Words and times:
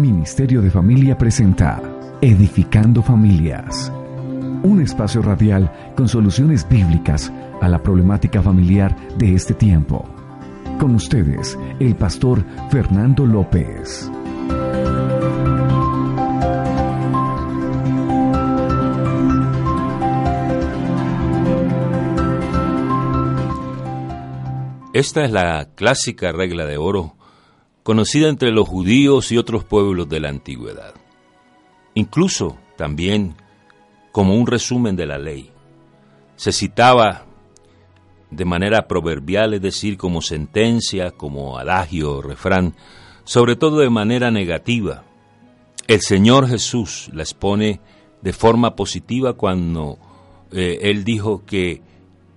Ministerio 0.00 0.62
de 0.62 0.70
Familia 0.70 1.18
presenta 1.18 1.82
Edificando 2.22 3.02
Familias. 3.02 3.92
Un 4.62 4.80
espacio 4.80 5.20
radial 5.20 5.70
con 5.94 6.08
soluciones 6.08 6.66
bíblicas 6.66 7.30
a 7.60 7.68
la 7.68 7.82
problemática 7.82 8.40
familiar 8.40 8.96
de 9.18 9.34
este 9.34 9.52
tiempo. 9.52 10.08
Con 10.78 10.94
ustedes, 10.94 11.58
el 11.80 11.94
pastor 11.96 12.42
Fernando 12.70 13.26
López. 13.26 14.10
Esta 24.94 25.24
es 25.24 25.30
la 25.30 25.68
clásica 25.74 26.32
regla 26.32 26.64
de 26.64 26.78
oro, 26.78 27.19
conocida 27.90 28.28
entre 28.28 28.52
los 28.52 28.68
judíos 28.68 29.32
y 29.32 29.36
otros 29.36 29.64
pueblos 29.64 30.08
de 30.08 30.20
la 30.20 30.28
antigüedad. 30.28 30.94
Incluso 31.94 32.56
también 32.76 33.34
como 34.12 34.36
un 34.36 34.46
resumen 34.46 34.94
de 34.94 35.06
la 35.06 35.18
ley. 35.18 35.50
Se 36.36 36.52
citaba 36.52 37.26
de 38.30 38.44
manera 38.44 38.86
proverbial, 38.86 39.54
es 39.54 39.62
decir, 39.62 39.96
como 39.96 40.22
sentencia, 40.22 41.10
como 41.10 41.58
adagio 41.58 42.18
o 42.18 42.22
refrán, 42.22 42.76
sobre 43.24 43.56
todo 43.56 43.80
de 43.80 43.90
manera 43.90 44.30
negativa. 44.30 45.02
El 45.88 46.00
Señor 46.00 46.46
Jesús 46.46 47.10
la 47.12 47.24
expone 47.24 47.80
de 48.22 48.32
forma 48.32 48.76
positiva 48.76 49.32
cuando 49.32 49.98
eh, 50.52 50.78
Él 50.82 51.02
dijo 51.02 51.44
que 51.44 51.82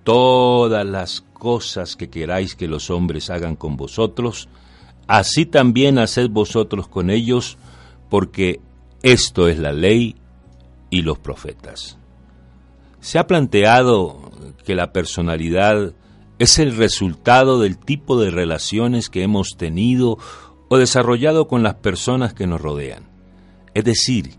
todas 0.04 0.84
las 0.84 1.22
cosas 1.22 1.96
que 1.96 2.10
queráis 2.10 2.56
que 2.56 2.68
los 2.68 2.90
hombres 2.90 3.30
hagan 3.30 3.56
con 3.56 3.78
vosotros, 3.78 4.50
así 5.08 5.46
también 5.46 6.00
haced 6.00 6.30
vosotros 6.30 6.88
con 6.88 7.10
ellos, 7.10 7.58
porque 8.10 8.60
esto 9.02 9.48
es 9.48 9.60
la 9.60 9.72
ley 9.72 10.16
y 10.90 11.02
los 11.02 11.20
profetas. 11.20 11.98
Se 13.00 13.20
ha 13.20 13.28
planteado 13.28 14.32
que 14.64 14.76
la 14.76 14.94
personalidad 14.94 15.94
es 16.40 16.60
el 16.60 16.76
resultado 16.76 17.60
del 17.60 17.78
tipo 17.78 18.20
de 18.20 18.32
relaciones 18.32 19.10
que 19.10 19.24
hemos 19.24 19.56
tenido 19.58 20.18
o 20.70 20.78
desarrollado 20.78 21.48
con 21.48 21.64
las 21.64 21.76
personas 21.76 22.34
que 22.34 22.48
nos 22.48 22.62
rodean, 22.62 23.10
es 23.74 23.84
decir, 23.84 24.36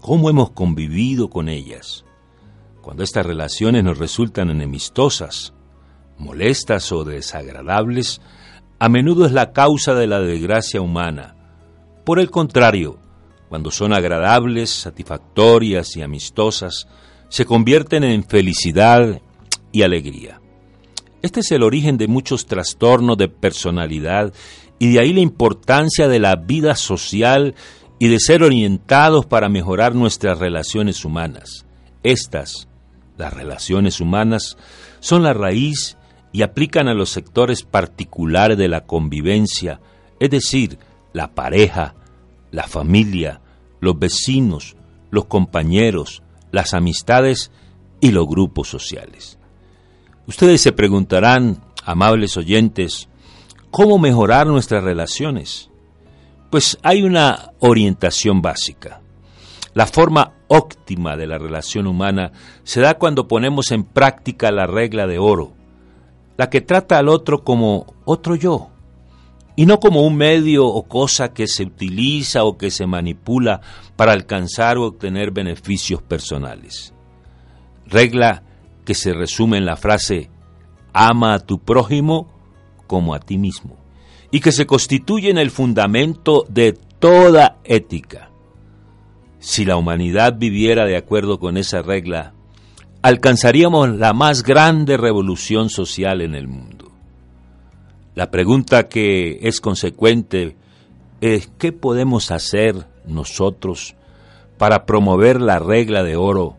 cómo 0.00 0.28
hemos 0.30 0.50
convivido 0.50 1.30
con 1.30 1.48
ellas. 1.48 2.04
Cuando 2.82 3.02
estas 3.02 3.26
relaciones 3.26 3.84
nos 3.84 3.98
resultan 3.98 4.50
enemistosas, 4.50 5.52
molestas 6.18 6.90
o 6.92 7.04
desagradables, 7.04 8.20
a 8.80 8.88
menudo 8.88 9.26
es 9.26 9.32
la 9.32 9.52
causa 9.52 9.94
de 9.94 10.06
la 10.06 10.20
desgracia 10.20 10.80
humana. 10.80 11.36
Por 12.02 12.18
el 12.18 12.30
contrario, 12.30 12.98
cuando 13.50 13.70
son 13.70 13.92
agradables, 13.92 14.70
satisfactorias 14.70 15.96
y 15.96 16.02
amistosas, 16.02 16.88
se 17.28 17.44
convierten 17.44 18.04
en 18.04 18.24
felicidad 18.24 19.20
y 19.70 19.82
alegría. 19.82 20.40
Este 21.20 21.40
es 21.40 21.52
el 21.52 21.62
origen 21.62 21.98
de 21.98 22.08
muchos 22.08 22.46
trastornos 22.46 23.18
de 23.18 23.28
personalidad 23.28 24.32
y 24.78 24.94
de 24.94 25.00
ahí 25.00 25.12
la 25.12 25.20
importancia 25.20 26.08
de 26.08 26.18
la 26.18 26.36
vida 26.36 26.74
social 26.74 27.54
y 27.98 28.08
de 28.08 28.18
ser 28.18 28.42
orientados 28.42 29.26
para 29.26 29.50
mejorar 29.50 29.94
nuestras 29.94 30.38
relaciones 30.38 31.04
humanas. 31.04 31.66
Estas, 32.02 32.66
las 33.18 33.34
relaciones 33.34 34.00
humanas, 34.00 34.56
son 35.00 35.22
la 35.22 35.34
raíz 35.34 35.98
y 36.32 36.42
aplican 36.42 36.88
a 36.88 36.94
los 36.94 37.10
sectores 37.10 37.62
particulares 37.62 38.56
de 38.56 38.68
la 38.68 38.86
convivencia, 38.86 39.80
es 40.18 40.30
decir, 40.30 40.78
la 41.12 41.34
pareja, 41.34 41.94
la 42.50 42.64
familia, 42.64 43.40
los 43.80 43.98
vecinos, 43.98 44.76
los 45.10 45.26
compañeros, 45.26 46.22
las 46.52 46.74
amistades 46.74 47.50
y 48.00 48.12
los 48.12 48.26
grupos 48.26 48.68
sociales. 48.68 49.38
Ustedes 50.26 50.60
se 50.60 50.72
preguntarán, 50.72 51.60
amables 51.84 52.36
oyentes, 52.36 53.08
¿cómo 53.70 53.98
mejorar 53.98 54.46
nuestras 54.46 54.84
relaciones? 54.84 55.70
Pues 56.50 56.78
hay 56.82 57.02
una 57.02 57.52
orientación 57.58 58.42
básica. 58.42 59.00
La 59.74 59.86
forma 59.86 60.34
óptima 60.48 61.16
de 61.16 61.26
la 61.26 61.38
relación 61.38 61.86
humana 61.86 62.32
se 62.64 62.80
da 62.80 62.94
cuando 62.94 63.28
ponemos 63.28 63.70
en 63.70 63.84
práctica 63.84 64.50
la 64.50 64.66
regla 64.66 65.06
de 65.06 65.18
oro, 65.18 65.52
la 66.40 66.48
que 66.48 66.62
trata 66.62 66.96
al 66.96 67.10
otro 67.10 67.44
como 67.44 67.84
otro 68.06 68.34
yo, 68.34 68.70
y 69.56 69.66
no 69.66 69.78
como 69.78 70.06
un 70.06 70.16
medio 70.16 70.66
o 70.66 70.84
cosa 70.84 71.34
que 71.34 71.46
se 71.46 71.64
utiliza 71.64 72.44
o 72.44 72.56
que 72.56 72.70
se 72.70 72.86
manipula 72.86 73.60
para 73.94 74.12
alcanzar 74.12 74.78
o 74.78 74.86
obtener 74.86 75.32
beneficios 75.32 76.00
personales. 76.00 76.94
Regla 77.84 78.42
que 78.86 78.94
se 78.94 79.12
resume 79.12 79.58
en 79.58 79.66
la 79.66 79.76
frase 79.76 80.30
ama 80.94 81.34
a 81.34 81.40
tu 81.40 81.58
prójimo 81.58 82.32
como 82.86 83.12
a 83.12 83.20
ti 83.20 83.36
mismo, 83.36 83.76
y 84.30 84.40
que 84.40 84.50
se 84.50 84.64
constituye 84.64 85.28
en 85.28 85.36
el 85.36 85.50
fundamento 85.50 86.46
de 86.48 86.72
toda 86.72 87.58
ética. 87.64 88.30
Si 89.40 89.66
la 89.66 89.76
humanidad 89.76 90.38
viviera 90.38 90.86
de 90.86 90.96
acuerdo 90.96 91.38
con 91.38 91.58
esa 91.58 91.82
regla, 91.82 92.32
alcanzaríamos 93.02 93.96
la 93.96 94.12
más 94.12 94.42
grande 94.42 94.96
revolución 94.96 95.70
social 95.70 96.20
en 96.20 96.34
el 96.34 96.48
mundo. 96.48 96.92
La 98.14 98.30
pregunta 98.30 98.88
que 98.88 99.38
es 99.42 99.60
consecuente 99.60 100.56
es 101.20 101.50
¿qué 101.58 101.72
podemos 101.72 102.30
hacer 102.30 102.86
nosotros 103.06 103.94
para 104.58 104.84
promover 104.84 105.40
la 105.40 105.58
regla 105.58 106.02
de 106.02 106.16
oro? 106.16 106.56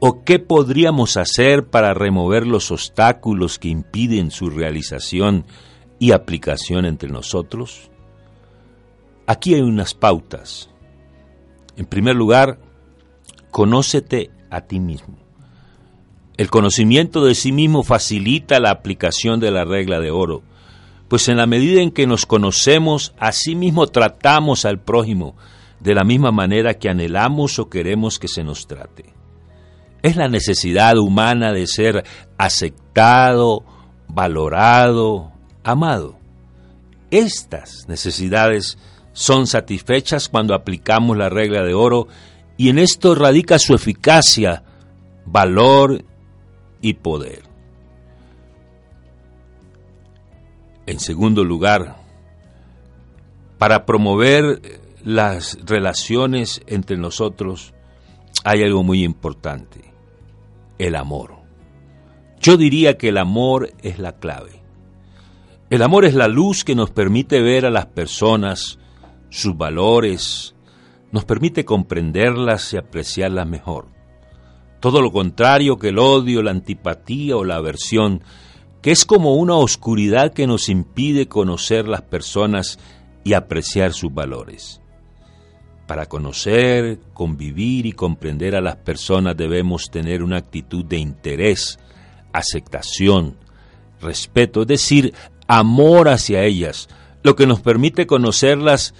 ¿O 0.00 0.24
qué 0.24 0.40
podríamos 0.40 1.16
hacer 1.16 1.68
para 1.68 1.94
remover 1.94 2.44
los 2.44 2.72
obstáculos 2.72 3.60
que 3.60 3.68
impiden 3.68 4.32
su 4.32 4.50
realización 4.50 5.44
y 6.00 6.10
aplicación 6.10 6.86
entre 6.86 7.08
nosotros? 7.08 7.88
Aquí 9.26 9.54
hay 9.54 9.60
unas 9.60 9.94
pautas. 9.94 10.68
En 11.76 11.86
primer 11.86 12.16
lugar, 12.16 12.58
conócete 13.52 14.32
a 14.50 14.62
ti 14.62 14.80
mismo. 14.80 15.21
El 16.36 16.50
conocimiento 16.50 17.24
de 17.24 17.34
sí 17.34 17.52
mismo 17.52 17.82
facilita 17.82 18.58
la 18.58 18.70
aplicación 18.70 19.38
de 19.38 19.50
la 19.50 19.64
regla 19.64 20.00
de 20.00 20.10
oro, 20.10 20.42
pues 21.08 21.28
en 21.28 21.36
la 21.36 21.46
medida 21.46 21.82
en 21.82 21.90
que 21.90 22.06
nos 22.06 22.24
conocemos, 22.24 23.12
a 23.18 23.32
sí 23.32 23.54
mismo 23.54 23.86
tratamos 23.86 24.64
al 24.64 24.80
prójimo 24.80 25.36
de 25.80 25.94
la 25.94 26.04
misma 26.04 26.30
manera 26.30 26.74
que 26.74 26.88
anhelamos 26.88 27.58
o 27.58 27.68
queremos 27.68 28.18
que 28.18 28.28
se 28.28 28.44
nos 28.44 28.66
trate. 28.66 29.12
Es 30.02 30.16
la 30.16 30.28
necesidad 30.28 30.96
humana 30.96 31.52
de 31.52 31.66
ser 31.66 32.04
aceptado, 32.38 33.64
valorado, 34.08 35.32
amado. 35.62 36.16
Estas 37.10 37.86
necesidades 37.88 38.78
son 39.12 39.46
satisfechas 39.46 40.30
cuando 40.30 40.54
aplicamos 40.54 41.16
la 41.16 41.28
regla 41.28 41.62
de 41.62 41.74
oro 41.74 42.08
y 42.56 42.70
en 42.70 42.78
esto 42.78 43.14
radica 43.14 43.58
su 43.58 43.74
eficacia, 43.74 44.62
valor 45.26 46.04
y 46.82 46.94
poder. 46.94 47.42
En 50.84 51.00
segundo 51.00 51.44
lugar, 51.44 51.96
para 53.56 53.86
promover 53.86 54.60
las 55.04 55.56
relaciones 55.64 56.60
entre 56.66 56.96
nosotros 56.96 57.72
hay 58.44 58.64
algo 58.64 58.82
muy 58.82 59.04
importante, 59.04 59.80
el 60.78 60.96
amor. 60.96 61.36
Yo 62.40 62.56
diría 62.56 62.98
que 62.98 63.10
el 63.10 63.18
amor 63.18 63.72
es 63.82 64.00
la 64.00 64.16
clave. 64.16 64.60
El 65.70 65.82
amor 65.82 66.04
es 66.04 66.14
la 66.14 66.26
luz 66.26 66.64
que 66.64 66.74
nos 66.74 66.90
permite 66.90 67.40
ver 67.40 67.64
a 67.64 67.70
las 67.70 67.86
personas, 67.86 68.80
sus 69.30 69.56
valores, 69.56 70.54
nos 71.12 71.24
permite 71.24 71.64
comprenderlas 71.64 72.72
y 72.72 72.78
apreciarlas 72.78 73.46
mejor. 73.46 73.86
Todo 74.82 75.00
lo 75.00 75.12
contrario 75.12 75.78
que 75.78 75.90
el 75.90 76.00
odio, 76.00 76.42
la 76.42 76.50
antipatía 76.50 77.36
o 77.36 77.44
la 77.44 77.54
aversión, 77.54 78.20
que 78.82 78.90
es 78.90 79.04
como 79.04 79.36
una 79.36 79.54
oscuridad 79.54 80.32
que 80.32 80.48
nos 80.48 80.68
impide 80.68 81.28
conocer 81.28 81.86
las 81.86 82.02
personas 82.02 82.80
y 83.22 83.34
apreciar 83.34 83.92
sus 83.92 84.12
valores. 84.12 84.80
Para 85.86 86.06
conocer, 86.06 86.98
convivir 87.14 87.86
y 87.86 87.92
comprender 87.92 88.56
a 88.56 88.60
las 88.60 88.74
personas 88.74 89.36
debemos 89.36 89.88
tener 89.88 90.20
una 90.20 90.38
actitud 90.38 90.84
de 90.84 90.98
interés, 90.98 91.78
aceptación, 92.32 93.36
respeto, 94.00 94.62
es 94.62 94.66
decir, 94.66 95.14
amor 95.46 96.08
hacia 96.08 96.42
ellas, 96.42 96.88
lo 97.22 97.36
que 97.36 97.46
nos 97.46 97.60
permite 97.60 98.08
conocerlas 98.08 98.94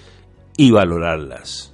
y 0.56 0.70
valorarlas. 0.70 1.71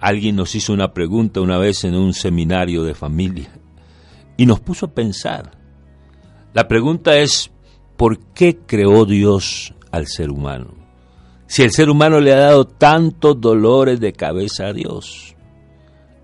Alguien 0.00 0.36
nos 0.36 0.54
hizo 0.54 0.72
una 0.72 0.92
pregunta 0.92 1.40
una 1.40 1.58
vez 1.58 1.84
en 1.84 1.94
un 1.94 2.12
seminario 2.12 2.82
de 2.82 2.94
familia 2.94 3.50
y 4.36 4.46
nos 4.46 4.60
puso 4.60 4.86
a 4.86 4.94
pensar. 4.94 5.52
La 6.52 6.68
pregunta 6.68 7.16
es, 7.18 7.50
¿por 7.96 8.18
qué 8.18 8.58
creó 8.66 9.04
Dios 9.04 9.74
al 9.90 10.06
ser 10.06 10.30
humano? 10.30 10.74
Si 11.46 11.62
el 11.62 11.70
ser 11.70 11.90
humano 11.90 12.20
le 12.20 12.32
ha 12.32 12.38
dado 12.38 12.66
tantos 12.66 13.40
dolores 13.40 14.00
de 14.00 14.12
cabeza 14.12 14.66
a 14.66 14.72
Dios. 14.72 15.36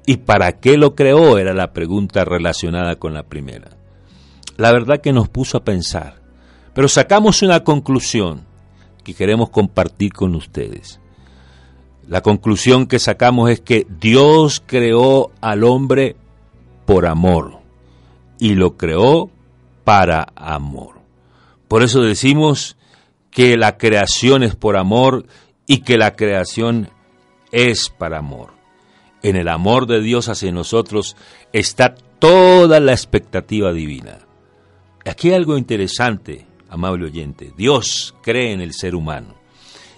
¿Y 0.05 0.17
para 0.17 0.59
qué 0.59 0.77
lo 0.77 0.95
creó? 0.95 1.39
Era 1.39 1.55
la 1.55 1.73
pregunta 1.73 2.25
relacionada 2.25 2.97
con 2.97 3.15
la 3.15 3.23
primera. 3.23 3.71
La 4.57 4.73
verdad 4.73 5.01
que 5.01 5.13
nos 5.13 5.29
puso 5.29 5.59
a 5.59 5.65
pensar. 5.65 6.21
Pero 6.75 6.89
sacamos 6.89 7.43
una 7.43 7.63
conclusión 7.63 8.47
que 9.05 9.15
queremos 9.15 9.51
compartir 9.51 10.13
con 10.13 10.35
ustedes. 10.35 11.02
La 12.09 12.21
conclusión 12.21 12.87
que 12.87 12.99
sacamos 12.99 13.51
es 13.51 13.61
que 13.61 13.87
Dios 14.01 14.63
creó 14.67 15.31
al 15.41 15.65
hombre 15.65 16.17
por 16.85 17.07
amor 17.07 17.61
y 18.39 18.55
lo 18.55 18.77
creó 18.77 19.31
para 19.85 20.27
amor. 20.35 21.01
Por 21.69 21.83
eso 21.83 22.03
decimos 22.03 22.77
que 23.31 23.57
la 23.57 23.79
creación 23.79 24.43
es 24.43 24.57
por 24.57 24.77
amor 24.77 25.27
y 25.67 25.79
que 25.79 25.97
la 25.97 26.15
creación 26.17 26.91
es 27.51 27.89
para 27.89 28.19
amor. 28.19 28.51
En 29.23 29.37
el 29.37 29.49
amor 29.49 29.87
de 29.87 30.01
Dios 30.01 30.29
hacia 30.29 30.51
nosotros 30.53 31.17
está 31.53 31.95
toda 31.95 32.81
la 32.81 32.93
expectativa 32.93 33.73
divina. 33.73 34.19
Aquí 35.05 35.29
hay 35.29 35.35
algo 35.35 35.57
interesante, 35.57 36.47
amable 36.69 37.07
oyente. 37.07 37.53
Dios 37.57 38.15
cree 38.23 38.53
en 38.53 38.61
el 38.61 38.73
ser 38.73 38.95
humano. 38.95 39.42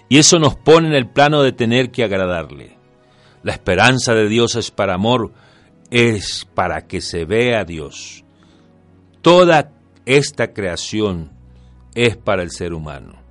Y 0.09 0.17
eso 0.17 0.39
nos 0.39 0.55
pone 0.55 0.87
en 0.87 0.93
el 0.93 1.09
plano 1.09 1.41
de 1.41 1.51
tener 1.51 1.91
que 1.91 2.03
agradarle. 2.03 2.77
La 3.43 3.53
esperanza 3.53 4.13
de 4.13 4.27
Dios 4.27 4.55
es 4.55 4.71
para 4.71 4.95
amor, 4.95 5.31
es 5.89 6.47
para 6.53 6.87
que 6.87 7.01
se 7.01 7.25
vea 7.25 7.63
Dios. 7.63 8.23
Toda 9.21 9.71
esta 10.05 10.53
creación 10.53 11.31
es 11.95 12.17
para 12.17 12.43
el 12.43 12.51
ser 12.51 12.73
humano. 12.73 13.23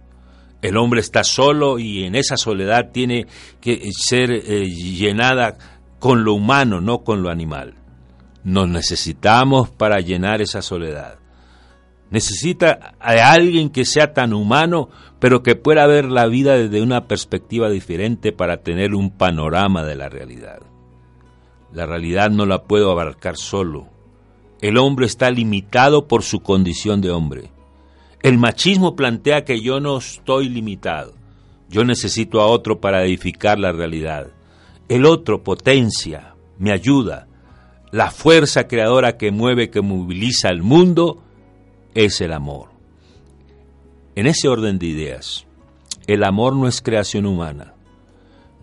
El 0.62 0.76
hombre 0.78 1.00
está 1.00 1.24
solo 1.24 1.78
y 1.78 2.04
en 2.04 2.14
esa 2.14 2.36
soledad 2.36 2.90
tiene 2.90 3.26
que 3.60 3.90
ser 3.92 4.32
eh, 4.32 4.64
llenada 4.66 5.58
con 5.98 6.24
lo 6.24 6.34
humano, 6.34 6.80
no 6.80 7.04
con 7.04 7.22
lo 7.22 7.30
animal. 7.30 7.74
Nos 8.44 8.68
necesitamos 8.68 9.70
para 9.70 10.00
llenar 10.00 10.40
esa 10.40 10.62
soledad. 10.62 11.18
Necesita 12.10 12.94
a 13.00 13.32
alguien 13.32 13.70
que 13.70 13.84
sea 13.84 14.12
tan 14.12 14.32
humano, 14.32 14.88
pero 15.18 15.42
que 15.42 15.56
pueda 15.56 15.86
ver 15.86 16.04
la 16.04 16.26
vida 16.26 16.56
desde 16.56 16.82
una 16.82 17.08
perspectiva 17.08 17.70
diferente 17.70 18.30
para 18.32 18.58
tener 18.58 18.94
un 18.94 19.10
panorama 19.10 19.82
de 19.84 19.96
la 19.96 20.08
realidad. 20.08 20.60
La 21.72 21.86
realidad 21.86 22.30
no 22.30 22.46
la 22.46 22.64
puedo 22.64 22.90
abarcar 22.90 23.36
solo. 23.36 23.88
El 24.60 24.78
hombre 24.78 25.06
está 25.06 25.30
limitado 25.30 26.06
por 26.06 26.22
su 26.22 26.40
condición 26.40 27.00
de 27.00 27.10
hombre. 27.10 27.50
El 28.22 28.38
machismo 28.38 28.94
plantea 28.94 29.44
que 29.44 29.60
yo 29.60 29.80
no 29.80 29.98
estoy 29.98 30.48
limitado. 30.48 31.14
Yo 31.68 31.84
necesito 31.84 32.40
a 32.40 32.46
otro 32.46 32.80
para 32.80 33.04
edificar 33.04 33.58
la 33.58 33.72
realidad. 33.72 34.28
El 34.88 35.04
otro 35.04 35.42
potencia, 35.42 36.34
me 36.58 36.70
ayuda. 36.70 37.26
La 37.90 38.12
fuerza 38.12 38.68
creadora 38.68 39.16
que 39.16 39.32
mueve, 39.32 39.70
que 39.70 39.80
moviliza 39.80 40.48
al 40.48 40.62
mundo, 40.62 41.23
es 41.94 42.20
el 42.20 42.32
amor. 42.32 42.68
En 44.16 44.26
ese 44.26 44.48
orden 44.48 44.78
de 44.78 44.86
ideas, 44.86 45.46
el 46.06 46.24
amor 46.24 46.54
no 46.54 46.68
es 46.68 46.82
creación 46.82 47.26
humana. 47.26 47.74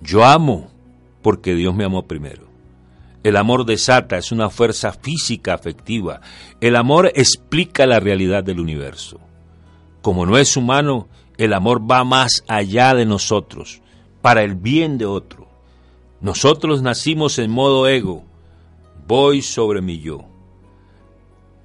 Yo 0.01 0.24
amo 0.24 0.69
porque 1.22 1.56
Dios 1.56 1.75
me 1.75 1.86
amó 1.86 2.07
primero. 2.07 2.48
El 3.24 3.38
amor 3.38 3.66
desata, 3.66 4.18
es 4.18 4.31
una 4.31 4.50
fuerza 4.50 4.94
física 4.94 5.54
afectiva. 5.54 6.22
El 6.60 6.75
amor 6.75 7.12
explica 7.16 7.86
la 7.86 8.00
realidad 8.00 8.44
del 8.44 8.60
universo. 8.60 9.19
Como 10.01 10.25
no 10.25 10.38
es 10.38 10.57
humano, 10.57 11.07
el 11.38 11.54
amor 11.54 11.89
va 11.89 12.04
más 12.04 12.44
allá 12.48 12.95
de 12.95 13.06
nosotros, 13.06 13.81
para 14.22 14.44
el 14.44 14.56
bien 14.56 14.98
de 14.98 15.06
otro. 15.06 15.48
Nosotros 16.19 16.81
nacimos 16.81 17.38
en 17.39 17.51
modo 17.51 17.88
ego, 17.88 18.24
voy 19.07 19.42
sobre 19.42 19.81
mi 19.81 20.00
yo. 20.00 20.31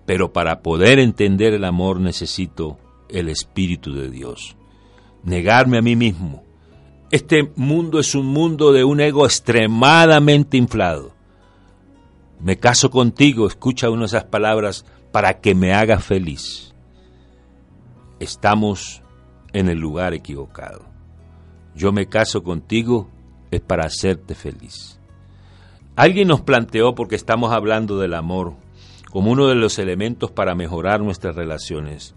Pero 0.06 0.32
para 0.32 0.60
poder 0.60 0.98
entender 0.98 1.52
el 1.52 1.64
amor 1.64 2.00
necesito 2.00 2.78
el 3.08 3.28
Espíritu 3.28 3.92
de 3.92 4.10
Dios. 4.10 4.56
Negarme 5.24 5.78
a 5.78 5.82
mí 5.82 5.96
mismo. 5.96 6.44
Este 7.10 7.52
mundo 7.56 7.98
es 8.00 8.14
un 8.14 8.26
mundo 8.26 8.72
de 8.72 8.84
un 8.84 9.00
ego 9.00 9.26
extremadamente 9.26 10.56
inflado 10.56 11.16
me 12.40 12.58
caso 12.58 12.90
contigo, 12.90 13.46
escucha 13.46 13.90
una 13.90 14.00
de 14.02 14.06
esas 14.06 14.24
palabras, 14.24 14.84
para 15.10 15.40
que 15.40 15.54
me 15.54 15.72
haga 15.72 15.98
feliz. 15.98 16.74
Estamos 18.20 19.02
en 19.52 19.68
el 19.68 19.78
lugar 19.78 20.12
equivocado. 20.12 20.84
Yo 21.74 21.92
me 21.92 22.06
caso 22.06 22.42
contigo 22.42 23.08
es 23.50 23.60
para 23.60 23.86
hacerte 23.86 24.34
feliz. 24.34 25.00
Alguien 25.94 26.28
nos 26.28 26.42
planteó, 26.42 26.94
porque 26.94 27.16
estamos 27.16 27.52
hablando 27.52 27.98
del 27.98 28.14
amor, 28.14 28.54
como 29.10 29.30
uno 29.30 29.46
de 29.46 29.54
los 29.54 29.78
elementos 29.78 30.30
para 30.30 30.54
mejorar 30.54 31.00
nuestras 31.00 31.36
relaciones. 31.36 32.14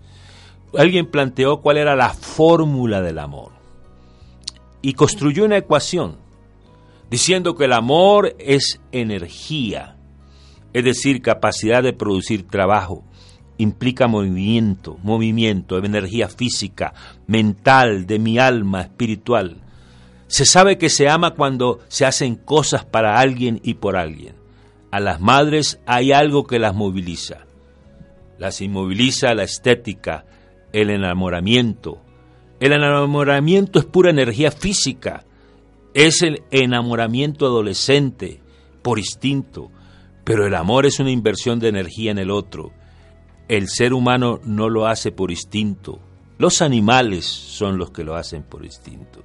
Alguien 0.78 1.08
planteó 1.08 1.62
cuál 1.62 1.78
era 1.78 1.96
la 1.96 2.10
fórmula 2.10 3.02
del 3.02 3.20
amor 3.20 3.52
y 4.82 4.94
construyó 4.94 5.46
una 5.46 5.58
ecuación 5.58 6.18
diciendo 7.10 7.56
que 7.56 7.66
el 7.66 7.74
amor 7.74 8.36
es 8.38 8.80
energía 8.92 9.96
es 10.74 10.84
decir, 10.84 11.22
capacidad 11.22 11.82
de 11.82 11.94
producir 11.94 12.48
trabajo, 12.48 13.04
implica 13.58 14.08
movimiento, 14.08 14.98
movimiento, 15.04 15.78
energía 15.78 16.30
física, 16.30 16.94
mental, 17.28 18.06
de 18.06 18.20
mi 18.20 18.38
alma, 18.38 18.82
espiritual. 18.82 19.58
Se 20.28 20.46
sabe 20.46 20.78
que 20.78 20.90
se 20.90 21.10
ama 21.10 21.32
cuando 21.32 21.80
se 21.88 22.06
hacen 22.06 22.36
cosas 22.36 22.86
para 22.86 23.20
alguien 23.20 23.60
y 23.64 23.76
por 23.76 23.98
alguien. 23.98 24.36
A 24.92 25.00
las 25.00 25.20
madres 25.20 25.80
hay 25.86 26.12
algo 26.12 26.46
que 26.46 26.60
las 26.60 26.76
moviliza. 26.76 27.46
Las 28.38 28.62
inmoviliza 28.62 29.34
la 29.34 29.44
estética, 29.44 30.26
el 30.74 30.90
enamoramiento. 30.90 32.02
El 32.60 32.74
enamoramiento 32.74 33.80
es 33.80 33.86
pura 33.86 34.10
energía 34.10 34.52
física. 34.52 35.26
Es 35.94 36.22
el 36.22 36.44
enamoramiento 36.52 37.46
adolescente, 37.46 38.42
por 38.82 39.00
instinto 39.00 39.72
pero 40.30 40.46
el 40.46 40.54
amor 40.54 40.86
es 40.86 41.00
una 41.00 41.10
inversión 41.10 41.60
de 41.60 41.70
energía 41.70 42.12
en 42.12 42.20
el 42.20 42.30
otro. 42.30 42.72
El 43.48 43.68
ser 43.68 43.94
humano 43.94 44.40
no 44.44 44.70
lo 44.70 44.86
hace 44.86 45.12
por 45.12 45.32
instinto. 45.32 46.00
Los 46.38 46.62
animales 46.62 47.26
son 47.26 47.80
los 47.80 47.90
que 47.90 48.04
lo 48.04 48.14
hacen 48.14 48.44
por 48.44 48.64
instinto. 48.64 49.24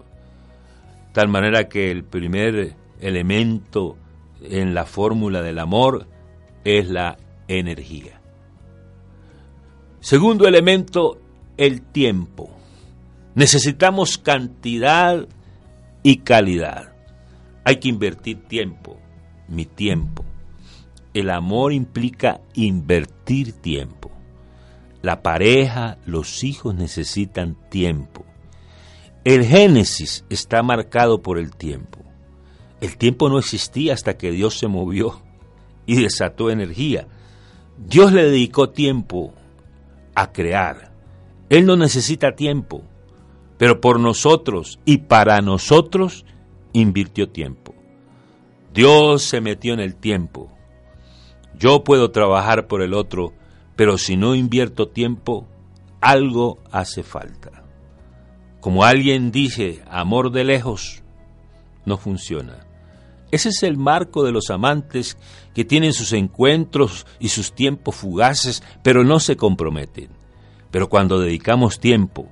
Tal 1.13 1.29
manera 1.29 1.69
que 1.69 1.91
el 1.91 2.05
primer 2.05 2.75
elemento 3.01 3.99
en 4.43 4.75
la 4.75 4.85
fórmula 4.87 5.43
del 5.43 5.59
amor 5.59 6.07
es 6.65 6.89
la 6.89 7.17
energía. 7.49 8.21
Segundo 10.01 10.47
elemento, 10.47 11.19
el 11.57 11.83
tiempo. 11.83 12.51
Necesitamos 13.35 14.19
cantidad 14.19 15.27
y 16.03 16.19
calidad. 16.19 16.93
Hay 17.65 17.77
que 17.77 17.89
invertir 17.89 18.45
tiempo, 18.45 18.99
mi 19.49 19.65
tiempo. 19.65 20.25
El 21.15 21.31
amor 21.31 21.73
implica 21.73 22.41
invertir 22.55 23.53
tiempo. 23.53 24.11
La 25.01 25.23
pareja, 25.23 25.99
los 26.07 26.45
hijos 26.45 26.75
necesitan 26.75 27.57
tiempo. 27.71 28.25
El 29.25 29.45
Génesis 29.45 30.25
está 30.29 30.63
marcado 30.63 31.23
por 31.23 31.39
el 31.39 31.57
tiempo. 31.57 32.04
El 32.85 32.97
tiempo 32.97 33.29
no 33.29 33.39
existía 33.39 33.95
hasta 33.95 34.17
que 34.17 34.31
Dios 34.31 34.59
se 34.59 34.69
movió 34.69 35.21
y 35.87 36.03
desató 36.03 36.51
energía. 36.51 37.07
Dios 37.79 38.13
le 38.13 38.25
dedicó 38.25 38.71
tiempo 38.71 39.33
a 40.15 40.33
crear. 40.33 40.93
Él 41.49 41.67
no 41.67 41.77
necesita 41.77 42.37
tiempo, 42.37 42.83
pero 43.59 43.81
por 43.81 44.01
nosotros 44.01 44.81
y 44.85 44.99
para 44.99 45.41
nosotros 45.41 46.25
invirtió 46.73 47.29
tiempo. 47.29 47.75
Dios 48.73 49.23
se 49.23 49.41
metió 49.41 49.73
en 49.73 49.81
el 49.81 49.95
tiempo 49.95 50.55
yo 51.59 51.85
puedo 51.85 52.11
trabajar 52.11 52.67
por 52.67 52.83
el 52.83 52.95
otro, 52.95 53.33
pero 53.77 53.97
si 53.99 54.17
no 54.17 54.35
invierto 54.35 54.89
tiempo, 54.89 55.47
algo 56.01 56.59
hace 56.71 57.03
falta. 57.03 57.63
como 58.61 58.85
alguien 58.85 59.31
dice, 59.31 59.83
amor 59.91 60.31
de 60.31 60.43
lejos, 60.43 61.03
no 61.85 61.99
funciona. 61.99 62.64
Ese 63.35 63.49
es 63.49 63.65
el 63.65 63.77
marco 63.77 64.23
de 64.23 64.31
los 64.31 64.49
amantes 64.51 65.19
que 65.57 65.65
tienen 65.65 65.93
sus 65.93 66.13
encuentros 66.13 67.05
y 67.19 67.31
sus 67.31 67.53
tiempos 67.53 67.97
fugaces, 67.97 68.63
pero 68.85 69.03
no 69.03 69.19
se 69.19 69.37
comprometen. 69.37 70.11
Pero 70.71 70.89
cuando 70.89 71.19
dedicamos 71.19 71.81
tiempo, 71.81 72.29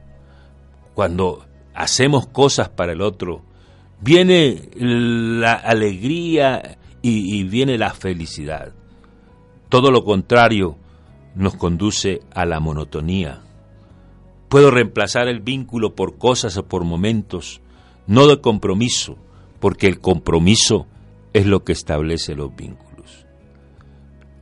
cuando 0.95 1.45
hacemos 1.75 2.29
cosas 2.29 2.69
para 2.69 2.93
el 2.93 3.03
otro, 3.03 3.43
viene 4.01 4.71
la 4.77 5.55
alegría 5.55 6.79
y, 7.03 7.37
y 7.37 7.43
viene 7.43 7.79
la 7.79 7.95
felicidad. 7.95 8.73
Todo 9.69 9.91
lo 9.91 10.05
contrario 10.05 10.77
nos 11.35 11.57
conduce 11.57 12.21
a 12.33 12.47
la 12.47 12.61
monotonía. 12.61 13.41
Puedo 14.49 14.71
reemplazar 14.71 15.27
el 15.27 15.41
vínculo 15.41 15.97
por 15.97 16.17
cosas 16.17 16.57
o 16.59 16.69
por 16.69 16.85
momentos, 16.85 17.61
no 18.07 18.29
de 18.29 18.41
compromiso, 18.41 19.17
porque 19.59 19.89
el 19.89 19.99
compromiso 19.99 20.87
es 21.33 21.47
lo 21.47 21.65
que 21.65 21.73
establece 21.73 22.35
los 22.35 22.55
vínculos. 22.55 23.27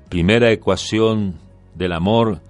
Primera 0.09 0.51
ecuación 0.51 1.39
del 1.75 1.93
amor 1.93 2.43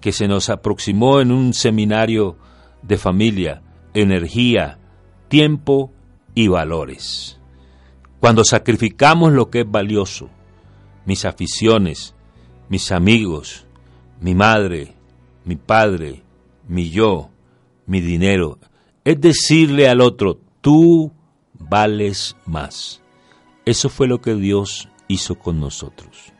que 0.00 0.12
se 0.12 0.28
nos 0.28 0.50
aproximó 0.50 1.20
en 1.20 1.32
un 1.32 1.54
seminario 1.54 2.36
de 2.82 2.98
familia, 2.98 3.62
energía, 3.94 4.78
tiempo 5.28 5.92
y 6.34 6.48
valores. 6.48 7.40
Cuando 8.20 8.44
sacrificamos 8.44 9.32
lo 9.32 9.50
que 9.50 9.60
es 9.60 9.70
valioso, 9.70 10.28
mis 11.06 11.24
aficiones, 11.24 12.14
mis 12.68 12.90
amigos, 12.92 13.66
mi 14.20 14.34
madre, 14.34 14.94
mi 15.44 15.56
padre, 15.56 16.22
mi 16.66 16.90
yo, 16.90 17.30
mi 17.86 18.00
dinero, 18.00 18.58
es 19.04 19.20
decirle 19.20 19.88
al 19.88 20.00
otro, 20.00 20.40
tú 20.60 21.12
vales 21.58 22.36
más. 22.46 23.03
Eso 23.64 23.88
fue 23.88 24.08
lo 24.08 24.20
que 24.20 24.34
Dios 24.34 24.88
hizo 25.08 25.36
con 25.36 25.60
nosotros. 25.60 26.32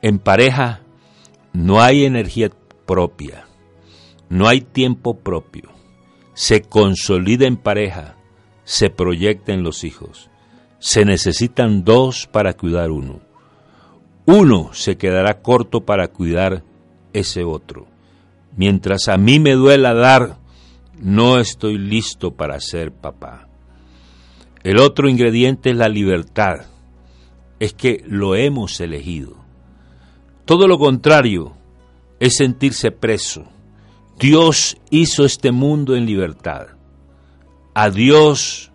En 0.00 0.18
pareja 0.18 0.82
no 1.52 1.80
hay 1.80 2.04
energía 2.04 2.50
propia, 2.86 3.46
no 4.28 4.48
hay 4.48 4.60
tiempo 4.60 5.18
propio. 5.18 5.70
Se 6.34 6.62
consolida 6.62 7.46
en 7.46 7.56
pareja, 7.56 8.16
se 8.62 8.90
proyecta 8.90 9.52
en 9.52 9.64
los 9.64 9.82
hijos. 9.82 10.30
Se 10.78 11.04
necesitan 11.04 11.82
dos 11.82 12.28
para 12.30 12.54
cuidar 12.54 12.92
uno. 12.92 13.20
Uno 14.24 14.70
se 14.72 14.96
quedará 14.96 15.40
corto 15.40 15.84
para 15.84 16.08
cuidar 16.08 16.62
ese 17.12 17.42
otro. 17.42 17.88
Mientras 18.56 19.08
a 19.08 19.16
mí 19.16 19.40
me 19.40 19.54
duela 19.54 19.94
dar, 19.94 20.38
no 21.00 21.38
estoy 21.38 21.78
listo 21.78 22.34
para 22.34 22.60
ser 22.60 22.92
papá. 22.92 23.47
El 24.62 24.78
otro 24.78 25.08
ingrediente 25.08 25.70
es 25.70 25.76
la 25.76 25.88
libertad. 25.88 26.66
Es 27.60 27.72
que 27.72 28.04
lo 28.06 28.34
hemos 28.34 28.80
elegido. 28.80 29.36
Todo 30.44 30.66
lo 30.66 30.78
contrario 30.78 31.52
es 32.20 32.36
sentirse 32.36 32.90
preso. 32.90 33.44
Dios 34.18 34.76
hizo 34.90 35.24
este 35.24 35.52
mundo 35.52 35.94
en 35.94 36.06
libertad. 36.06 36.68
A 37.74 37.90
Dios 37.90 38.72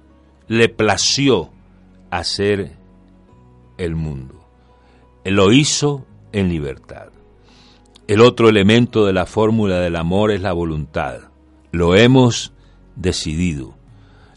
le 0.48 0.70
plació 0.70 1.50
hacer 2.12 2.78
el 3.78 3.96
mundo. 3.96 4.46
Él 5.24 5.36
lo 5.36 5.52
hizo 5.52 6.06
en 6.32 6.50
libertad. 6.50 7.10
El 8.08 8.22
otro 8.22 8.50
elemento 8.50 9.06
de 9.06 9.14
la 9.14 9.26
fórmula 9.26 9.80
del 9.80 9.96
amor 9.96 10.32
es 10.32 10.42
la 10.42 10.54
voluntad. 10.54 11.20
Lo 11.72 11.96
hemos 11.96 12.54
decidido. 12.96 13.76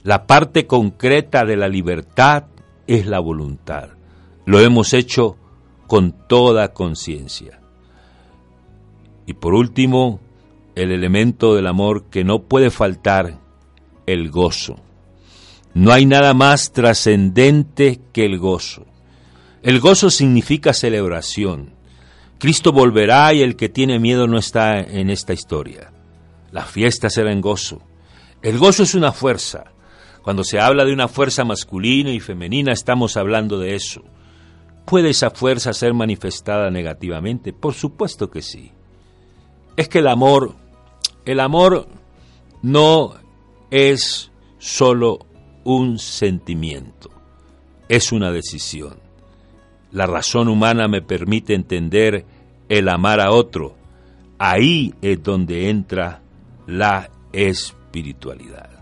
La 0.06 0.25
parte 0.28 0.68
concreta 0.68 1.44
de 1.44 1.56
la 1.56 1.66
libertad 1.66 2.44
es 2.86 3.06
la 3.06 3.18
voluntad. 3.18 3.88
Lo 4.44 4.60
hemos 4.60 4.94
hecho 4.94 5.36
con 5.88 6.12
toda 6.28 6.72
conciencia. 6.72 7.58
Y 9.26 9.32
por 9.32 9.54
último, 9.54 10.20
el 10.76 10.92
elemento 10.92 11.56
del 11.56 11.66
amor 11.66 12.04
que 12.04 12.22
no 12.22 12.44
puede 12.44 12.70
faltar, 12.70 13.40
el 14.06 14.30
gozo. 14.30 14.76
No 15.75 15.90
hay 15.90 16.06
nada 16.06 16.34
más 16.34 16.70
trascendente 16.70 17.98
que 18.12 18.26
el 18.26 18.38
gozo. 18.38 18.86
El 19.64 19.80
gozo 19.80 20.10
significa 20.10 20.72
celebración. 20.72 21.75
Cristo 22.38 22.70
volverá 22.70 23.34
y 23.34 23.42
el 23.42 23.56
que 23.56 23.68
tiene 23.68 23.98
miedo 23.98 24.28
no 24.28 24.38
está 24.38 24.78
en 24.78 25.10
esta 25.10 25.32
historia. 25.32 25.90
La 26.52 26.62
fiesta 26.62 27.10
será 27.10 27.32
en 27.32 27.40
gozo. 27.40 27.82
El 28.40 28.56
gozo 28.58 28.84
es 28.84 28.94
una 28.94 29.10
fuerza. 29.10 29.72
Cuando 30.26 30.42
se 30.42 30.59
habla 30.59 30.85
de 30.85 30.92
una 30.92 31.06
fuerza 31.06 31.45
masculina 31.45 32.11
y 32.11 32.18
femenina, 32.18 32.73
estamos 32.73 33.16
hablando 33.16 33.61
de 33.61 33.76
eso. 33.76 34.02
¿Puede 34.85 35.11
esa 35.11 35.30
fuerza 35.30 35.73
ser 35.73 35.95
manifestada 35.95 36.68
negativamente? 36.68 37.52
Por 37.52 37.75
supuesto 37.75 38.28
que 38.28 38.42
sí. 38.42 38.73
Es 39.76 39.88
que 39.88 40.00
el 40.00 40.09
amor, 40.09 40.56
el 41.26 41.38
amor 41.38 41.87
no 42.61 43.14
es 43.71 44.33
solo 44.59 45.21
un 45.62 46.00
sentimiento, 46.00 47.09
es 47.88 48.11
una 48.11 48.33
decisión. 48.33 48.99
La 49.92 50.06
razón 50.06 50.49
humana 50.49 50.88
me 50.88 51.02
permite 51.02 51.54
entender 51.54 52.26
el 52.68 52.88
amar 52.88 53.21
a 53.21 53.30
otro. 53.30 53.76
Ahí 54.40 54.92
es 55.02 55.23
donde 55.23 55.71
entra 55.71 56.21
la 56.66 57.12
espiritualidad. 57.33 58.75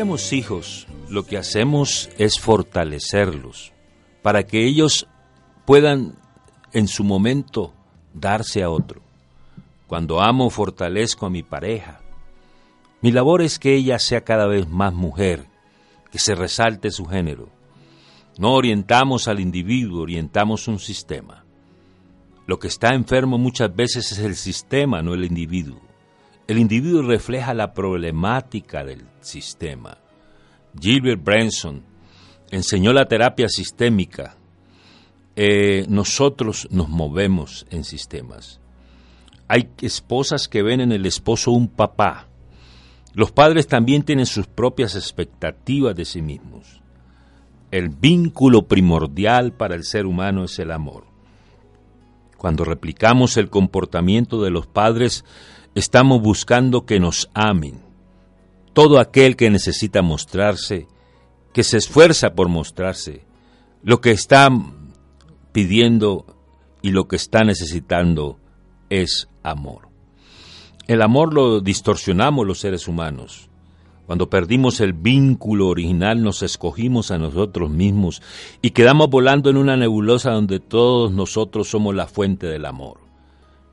Creamos 0.01 0.34
hijos, 0.34 0.88
lo 1.10 1.27
que 1.27 1.38
hacemos 1.38 2.10
es 2.17 2.39
fortalecerlos 2.39 3.72
para 4.24 4.48
que 4.48 4.65
ellos 4.65 5.05
puedan 5.63 6.15
en 6.74 6.88
su 6.88 7.03
momento 7.03 7.72
darse 8.12 8.63
a 8.63 8.72
otro. 8.72 9.03
Cuando 9.86 10.20
amo, 10.20 10.50
fortalezco 10.50 11.27
a 11.27 11.29
mi 11.29 11.43
pareja. 11.43 12.01
Mi 13.01 13.12
labor 13.12 13.43
es 13.43 13.60
que 13.60 13.75
ella 13.75 14.00
sea 14.00 14.22
cada 14.22 14.48
vez 14.48 14.67
más 14.67 14.91
mujer, 14.91 15.46
que 16.12 16.17
se 16.17 16.34
resalte 16.34 16.89
su 16.89 17.05
género. 17.05 17.50
No 18.39 18.55
orientamos 18.55 19.27
al 19.27 19.39
individuo, 19.39 20.01
orientamos 20.01 20.67
un 20.67 20.79
sistema. 20.79 21.46
Lo 22.48 22.58
que 22.58 22.70
está 22.70 22.96
enfermo 22.96 23.38
muchas 23.38 23.75
veces 23.75 24.11
es 24.11 24.18
el 24.18 24.35
sistema, 24.35 25.03
no 25.03 25.14
el 25.14 25.25
individuo. 25.25 25.91
El 26.51 26.59
individuo 26.59 27.01
refleja 27.01 27.53
la 27.53 27.74
problemática 27.74 28.83
del 28.83 29.05
sistema. 29.22 30.00
Gilbert 30.77 31.24
Branson 31.24 31.81
enseñó 32.50 32.92
la 32.92 33.05
terapia 33.05 33.48
sistémica. 33.48 34.35
Eh, 35.37 35.85
nosotros 35.87 36.68
nos 36.70 36.90
movemos 36.90 37.66
en 37.70 37.85
sistemas. 37.85 38.59
Hay 39.48 39.70
esposas 39.79 40.50
que 40.50 40.61
ven 40.61 40.81
en 40.81 40.92
el 40.92 41.05
esposo 41.05 41.51
un 41.51 41.70
papá. 41.70 42.27
Los 43.14 43.31
padres 43.31 43.68
también 43.68 44.03
tienen 44.03 44.25
sus 44.25 44.46
propias 44.48 44.98
expectativas 44.98 45.96
de 45.96 46.03
sí 46.03 46.22
mismos. 46.22 46.81
El 47.72 47.87
vínculo 47.87 48.68
primordial 48.68 49.53
para 49.53 49.75
el 49.75 49.85
ser 49.85 50.05
humano 50.05 50.44
es 50.44 50.59
el 50.59 50.72
amor. 50.72 51.05
Cuando 52.35 52.66
replicamos 52.66 53.37
el 53.37 53.50
comportamiento 53.50 54.42
de 54.42 54.50
los 54.50 54.68
padres, 54.68 55.24
estamos 55.75 56.22
buscando 56.22 56.86
que 56.86 57.00
nos 57.00 57.29
amen. 57.34 57.81
Todo 58.74 59.00
aquel 59.00 59.36
que 59.36 59.50
necesita 59.50 60.01
mostrarse, 60.01 60.88
que 61.53 61.64
se 61.64 61.77
esfuerza 61.77 62.34
por 62.34 62.48
mostrarse, 62.50 63.25
lo 63.84 64.00
que 64.00 64.12
está 64.12 64.50
pidiendo 65.51 66.25
y 66.81 66.92
lo 66.92 67.07
que 67.07 67.16
está 67.16 67.44
necesitando 67.44 68.38
es 68.90 69.27
amor. 69.44 69.90
El 70.88 71.01
amor 71.01 71.34
lo 71.34 71.62
distorsionamos 71.62 72.46
los 72.46 72.60
seres 72.60 72.88
humanos. 72.88 73.50
Cuando 74.05 74.29
perdimos 74.29 74.81
el 74.81 74.92
vínculo 74.92 75.68
original 75.68 76.22
nos 76.22 76.44
escogimos 76.44 77.12
a 77.12 77.18
nosotros 77.18 77.70
mismos 77.70 78.22
y 78.62 78.72
quedamos 78.72 79.10
volando 79.10 79.50
en 79.50 79.55
una 79.55 79.77
nebulosa 79.77 80.31
donde 80.31 80.60
todos 80.60 81.14
nosotros 81.14 81.70
somos 81.70 81.96
la 81.96 82.07
fuente 82.07 82.48
del 82.48 82.66
amor. 82.66 82.98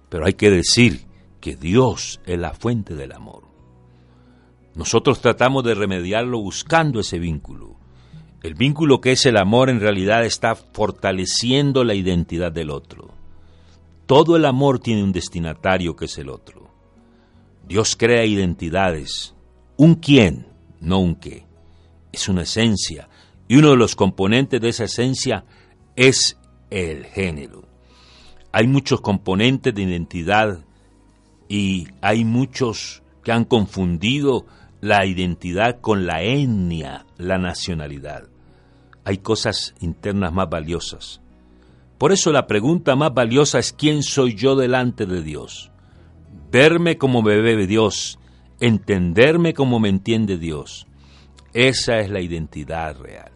Pero 0.09 0.27
hay 0.27 0.35
que 0.35 0.51
decir 0.51 1.08
Dios 1.57 2.21
es 2.27 2.39
la 2.39 2.53
fuente 2.53 2.95
del 2.95 3.13
amor. 3.13 3.45
Nosotros 4.75 5.21
tratamos 5.21 5.65
de 5.65 5.75
remediarlo 5.75 6.39
buscando 6.41 7.01
ese 7.01 7.19
vínculo. 7.19 7.77
El 8.43 8.55
vínculo 8.55 9.01
que 9.01 9.13
es 9.13 9.27
el 9.27 9.37
amor 9.37 9.71
en 9.71 9.81
realidad 9.81 10.25
está 10.25 10.55
fortaleciendo 10.55 11.83
la 11.83 11.95
identidad 11.95 12.53
del 12.53 12.71
otro. 12.71 13.11
Todo 14.07 14.37
el 14.37 14.45
amor 14.45 14.79
tiene 14.79 15.03
un 15.03 15.13
destinatario 15.13 15.97
que 15.97 16.05
es 16.05 16.17
el 16.19 16.29
otro. 16.29 16.71
Dios 17.67 17.97
crea 17.97 18.25
identidades, 18.25 19.35
un 19.77 19.97
quién, 19.97 20.47
no 20.81 21.01
un 21.01 21.17
qué. 21.17 21.47
Es 22.13 22.29
una 22.29 22.43
esencia 22.43 23.09
y 23.49 23.57
uno 23.57 23.71
de 23.71 23.77
los 23.77 23.97
componentes 23.97 24.61
de 24.61 24.69
esa 24.69 24.85
esencia 24.85 25.45
es 25.97 26.39
el 26.71 27.05
género. 27.07 27.65
Hay 28.53 28.67
muchos 28.67 29.01
componentes 29.01 29.75
de 29.75 29.83
identidad 29.83 30.65
y 31.49 31.89
hay 32.01 32.25
muchos 32.25 33.03
que 33.25 33.33
han 33.33 33.45
confundido 33.45 34.47
la 34.81 35.07
identidad 35.07 35.81
con 35.81 36.07
la 36.07 36.23
etnia, 36.23 37.07
la 37.17 37.39
nacionalidad. 37.39 38.29
Hay 39.05 39.19
cosas 39.19 39.75
internas 39.81 40.33
más 40.33 40.49
valiosas. 40.49 41.21
Por 41.97 42.13
eso 42.13 42.31
la 42.31 42.47
pregunta 42.47 42.95
más 42.95 43.13
valiosa 43.13 43.59
es 43.59 43.73
¿quién 43.73 44.03
soy 44.03 44.35
yo 44.35 44.55
delante 44.55 45.07
de 45.07 45.23
Dios? 45.23 45.73
Verme 46.53 46.97
como 46.97 47.23
me 47.23 47.41
ve 47.41 47.67
Dios, 47.67 48.19
entenderme 48.61 49.53
como 49.55 49.81
me 49.81 49.89
entiende 49.89 50.39
Dios. 50.39 50.87
Esa 51.55 51.99
es 51.99 52.11
la 52.11 52.21
identidad 52.21 52.97
real. 52.99 53.33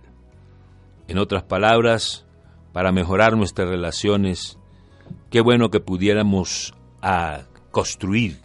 En 1.08 1.18
otras 1.18 1.42
palabras, 1.42 2.24
para 2.72 2.92
mejorar 2.92 3.36
nuestras 3.36 3.68
relaciones, 3.68 4.58
qué 5.30 5.40
bueno 5.40 5.70
que 5.70 5.80
pudiéramos 5.80 6.74
a 7.02 7.42
construir 7.72 8.38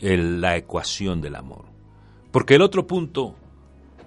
la 0.00 0.56
ecuación 0.56 1.20
del 1.20 1.34
amor. 1.34 1.64
Porque 2.30 2.54
el 2.54 2.62
otro 2.62 2.86
punto 2.86 3.34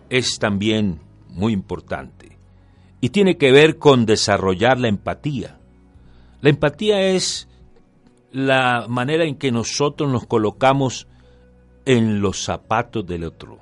es 0.09 0.39
también 0.39 1.01
muy 1.29 1.51
importante 1.51 2.37
y 3.01 3.09
tiene 3.09 3.37
que 3.37 3.51
ver 3.51 3.77
con 3.77 4.05
desarrollar 4.05 4.79
la 4.79 4.87
empatía. 4.87 5.59
La 6.41 6.49
empatía 6.49 7.01
es 7.01 7.47
la 8.31 8.85
manera 8.87 9.25
en 9.25 9.35
que 9.35 9.51
nosotros 9.51 10.11
nos 10.11 10.25
colocamos 10.25 11.07
en 11.85 12.21
los 12.21 12.43
zapatos 12.43 13.05
del 13.05 13.23
otro. 13.23 13.57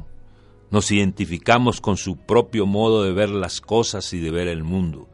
Nos 0.69 0.91
identificamos 0.91 1.79
con 1.79 1.95
su 1.95 2.17
propio 2.17 2.65
modo 2.65 3.03
de 3.03 3.13
ver 3.13 3.29
las 3.29 3.61
cosas 3.61 4.13
y 4.13 4.19
de 4.19 4.31
ver 4.31 4.47
el 4.47 4.63
mundo. 4.63 5.07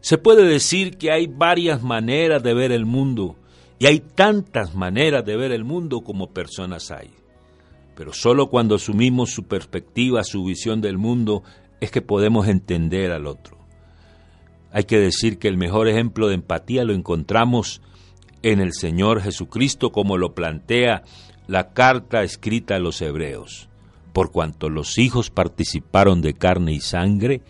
Se 0.00 0.16
puede 0.16 0.44
decir 0.44 0.96
que 0.96 1.12
hay 1.12 1.26
varias 1.26 1.82
maneras 1.82 2.42
de 2.42 2.54
ver 2.54 2.72
el 2.72 2.86
mundo 2.86 3.36
y 3.78 3.86
hay 3.86 4.00
tantas 4.00 4.74
maneras 4.74 5.24
de 5.24 5.36
ver 5.36 5.52
el 5.52 5.64
mundo 5.64 6.00
como 6.00 6.32
personas 6.32 6.90
hay. 6.90 7.10
Pero 7.94 8.12
solo 8.12 8.48
cuando 8.48 8.76
asumimos 8.76 9.30
su 9.30 9.44
perspectiva, 9.44 10.22
su 10.24 10.44
visión 10.44 10.80
del 10.80 10.98
mundo, 10.98 11.42
es 11.80 11.90
que 11.90 12.02
podemos 12.02 12.48
entender 12.48 13.12
al 13.12 13.26
otro. 13.26 13.58
Hay 14.72 14.84
que 14.84 14.98
decir 14.98 15.38
que 15.38 15.48
el 15.48 15.56
mejor 15.56 15.88
ejemplo 15.88 16.28
de 16.28 16.34
empatía 16.34 16.84
lo 16.84 16.92
encontramos 16.92 17.80
en 18.42 18.60
el 18.60 18.72
Señor 18.72 19.22
Jesucristo 19.22 19.90
como 19.90 20.16
lo 20.16 20.34
plantea 20.34 21.02
la 21.46 21.72
carta 21.72 22.22
escrita 22.22 22.76
a 22.76 22.80
los 22.80 23.00
hebreos. 23.00 23.68
Por 24.12 24.30
cuanto 24.30 24.68
los 24.68 24.98
hijos 24.98 25.30
participaron 25.30 26.20
de 26.20 26.34
carne 26.34 26.72
y 26.72 26.80
sangre, 26.80 27.40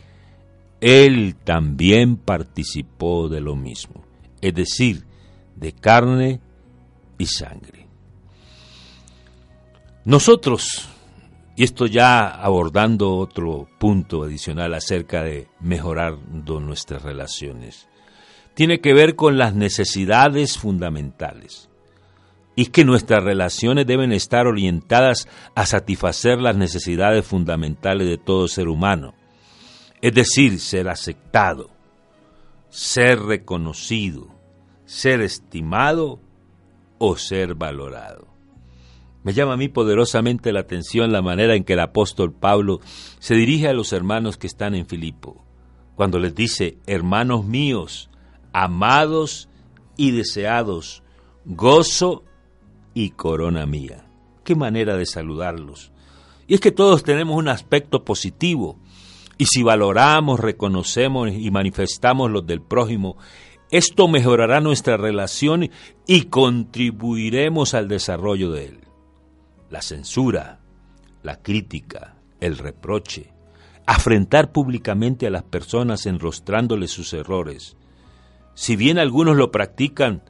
Él 0.81 1.35
también 1.45 2.17
participó 2.17 3.29
de 3.29 3.41
lo 3.41 3.57
mismo. 3.57 4.05
Es 4.41 4.55
decir, 4.55 5.08
de 5.59 5.73
carne 5.73 6.41
y 7.19 7.27
sangre. 7.27 7.89
Nosotros, 10.05 10.89
y 11.57 11.65
esto 11.65 11.87
ya 11.87 12.29
abordando 12.29 13.17
otro 13.17 13.69
punto 13.79 14.23
adicional 14.23 14.73
acerca 14.75 15.23
de 15.23 15.49
mejorar 15.61 16.17
nuestras 16.17 17.03
relaciones, 17.03 17.89
tiene 18.55 18.81
que 18.81 18.95
ver 18.95 19.17
con 19.17 19.39
las 19.39 19.55
necesidades 19.55 20.59
fundamentales. 20.59 21.69
Y 22.57 22.67
que 22.67 22.85
nuestras 22.85 23.23
relaciones 23.23 23.87
deben 23.87 24.13
estar 24.13 24.49
orientadas 24.49 25.29
a 25.55 25.65
satisfacer 25.65 26.41
las 26.41 26.57
necesidades 26.57 27.25
fundamentales 27.25 28.09
de 28.09 28.19
todo 28.19 28.49
ser 28.49 28.67
humano. 28.67 29.15
Es 30.01 30.13
decir, 30.13 30.59
ser 30.59 30.89
aceptado, 30.89 31.71
ser 32.69 33.21
reconocido, 33.21 34.38
ser 34.89 35.21
estimado 35.21 36.19
o 36.97 37.19
ser 37.19 37.55
valorado. 37.55 38.27
Me 39.23 39.35
llama 39.35 39.53
a 39.53 39.57
mí 39.59 39.69
poderosamente 39.69 40.51
la 40.51 40.61
atención 40.61 41.13
la 41.13 41.21
manera 41.21 41.55
en 41.55 41.65
que 41.65 41.75
el 41.75 41.81
apóstol 41.81 42.33
Pablo 42.33 42.81
se 43.19 43.35
dirige 43.35 43.69
a 43.69 43.75
los 43.75 43.93
hermanos 43.93 44.39
que 44.39 44.47
están 44.47 44.75
en 44.75 44.87
Filipo, 44.87 45.45
cuando 45.95 46.19
les 46.19 46.35
dice, 46.35 46.79
hermanos 46.87 47.45
míos, 47.45 48.09
amados 48.55 49.51
y 49.99 50.13
deseados, 50.13 51.03
gozo 51.45 52.25
y 52.95 53.11
corona 53.11 53.67
mía. 53.67 54.07
Qué 54.43 54.55
manera 54.55 54.97
de 54.97 55.05
saludarlos. 55.05 55.93
Y 56.47 56.55
es 56.55 56.61
que 56.61 56.73
todos 56.73 57.03
tenemos 57.03 57.37
un 57.37 57.49
aspecto 57.49 58.05
positivo, 58.07 58.79
y 59.37 59.45
si 59.45 59.63
valoramos, 59.63 60.41
reconocemos 60.41 61.31
y 61.31 61.51
manifestamos 61.51 62.31
los 62.31 62.47
del 62.47 62.63
prójimo, 62.63 63.19
esto 63.71 64.09
mejorará 64.09 64.61
nuestra 64.61 64.97
relación 64.97 65.71
y 66.07 66.23
contribuiremos 66.25 67.75
al 67.75 67.89
desarrollo 67.89 68.51
de 68.53 68.65
él. 68.67 68.81
La 69.69 69.83
censura, 69.83 70.61
la 71.23 71.43
crítica, 71.43 72.17
el 72.41 72.57
reproche, 72.57 73.33
afrentar 73.85 74.53
públicamente 74.53 75.27
a 75.27 75.31
las 75.31 75.43
personas 75.43 76.07
enrostrándoles 76.07 76.91
sus 76.91 77.13
errores. 77.13 77.77
Si 78.55 78.77
bien 78.77 78.99
algunos 78.99 79.37
lo 79.37 79.51
practican 79.51 80.23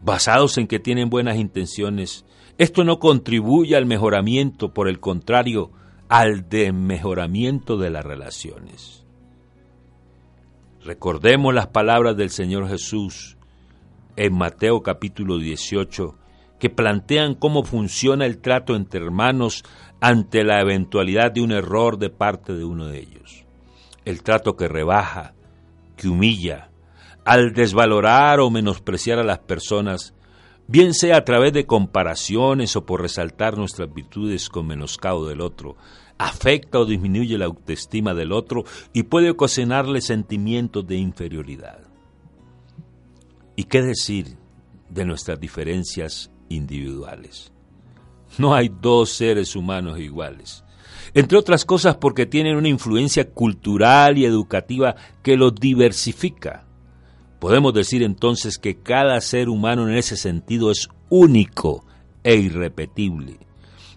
basados 0.00 0.58
en 0.58 0.66
que 0.66 0.78
tienen 0.78 1.08
buenas 1.08 1.38
intenciones, 1.38 2.26
esto 2.58 2.84
no 2.84 2.98
contribuye 2.98 3.76
al 3.76 3.86
mejoramiento, 3.86 4.74
por 4.74 4.88
el 4.88 5.00
contrario, 5.00 5.72
al 6.08 6.48
desmejoramiento 6.48 7.78
de 7.78 7.90
las 7.90 8.04
relaciones. 8.04 9.03
Recordemos 10.84 11.54
las 11.54 11.68
palabras 11.68 12.14
del 12.14 12.28
Señor 12.28 12.68
Jesús 12.68 13.38
en 14.16 14.36
Mateo 14.36 14.82
capítulo 14.82 15.38
18, 15.38 16.14
que 16.58 16.68
plantean 16.68 17.34
cómo 17.34 17.64
funciona 17.64 18.26
el 18.26 18.36
trato 18.38 18.76
entre 18.76 19.02
hermanos 19.02 19.64
ante 20.02 20.44
la 20.44 20.60
eventualidad 20.60 21.32
de 21.32 21.40
un 21.40 21.52
error 21.52 21.98
de 21.98 22.10
parte 22.10 22.52
de 22.52 22.64
uno 22.64 22.86
de 22.86 22.98
ellos. 22.98 23.46
El 24.04 24.22
trato 24.22 24.56
que 24.56 24.68
rebaja, 24.68 25.32
que 25.96 26.08
humilla, 26.08 26.68
al 27.24 27.54
desvalorar 27.54 28.40
o 28.40 28.50
menospreciar 28.50 29.18
a 29.18 29.24
las 29.24 29.38
personas, 29.38 30.13
bien 30.66 30.94
sea 30.94 31.18
a 31.18 31.24
través 31.24 31.52
de 31.52 31.66
comparaciones 31.66 32.76
o 32.76 32.86
por 32.86 33.02
resaltar 33.02 33.56
nuestras 33.56 33.92
virtudes 33.92 34.48
con 34.48 34.66
menoscabo 34.66 35.26
del 35.26 35.40
otro, 35.40 35.76
afecta 36.18 36.78
o 36.78 36.86
disminuye 36.86 37.38
la 37.38 37.46
autoestima 37.46 38.14
del 38.14 38.32
otro 38.32 38.64
y 38.92 39.04
puede 39.04 39.30
ocasionarle 39.30 40.00
sentimientos 40.00 40.86
de 40.86 40.96
inferioridad. 40.96 41.80
¿Y 43.56 43.64
qué 43.64 43.82
decir 43.82 44.36
de 44.88 45.04
nuestras 45.04 45.38
diferencias 45.40 46.30
individuales? 46.48 47.52
No 48.38 48.54
hay 48.54 48.68
dos 48.68 49.10
seres 49.10 49.54
humanos 49.54 49.98
iguales. 49.98 50.64
Entre 51.12 51.38
otras 51.38 51.64
cosas 51.64 51.96
porque 51.96 52.26
tienen 52.26 52.56
una 52.56 52.68
influencia 52.68 53.30
cultural 53.30 54.18
y 54.18 54.24
educativa 54.24 54.96
que 55.22 55.36
los 55.36 55.54
diversifica. 55.54 56.63
Podemos 57.44 57.74
decir 57.74 58.02
entonces 58.02 58.56
que 58.56 58.76
cada 58.76 59.20
ser 59.20 59.50
humano 59.50 59.86
en 59.86 59.96
ese 59.96 60.16
sentido 60.16 60.70
es 60.70 60.88
único 61.10 61.84
e 62.22 62.36
irrepetible. 62.36 63.38